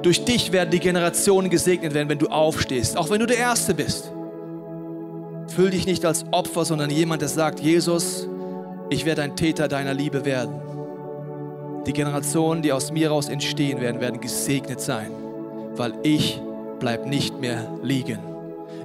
[0.00, 3.74] Durch dich werden die Generationen gesegnet werden, wenn du aufstehst, auch wenn du der Erste
[3.74, 4.10] bist.
[5.54, 8.26] Fühl dich nicht als Opfer, sondern jemand, der sagt, Jesus,
[8.92, 10.60] ich werde ein Täter deiner Liebe werden.
[11.86, 15.10] Die Generationen, die aus mir raus entstehen werden, werden gesegnet sein,
[15.74, 16.40] weil ich
[16.78, 18.18] bleib nicht mehr liegen.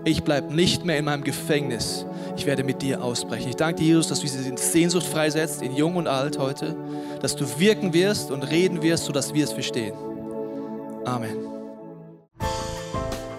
[0.03, 2.05] Ich bleibe nicht mehr in meinem Gefängnis.
[2.38, 3.49] Ich werde mit dir ausbrechen.
[3.49, 6.76] Ich danke dir, Jesus, dass du diese Sehnsucht freisetzt, in Jung und Alt heute,
[7.22, 9.93] dass du wirken wirst und reden wirst, sodass wir es verstehen.
[11.03, 11.57] Amen.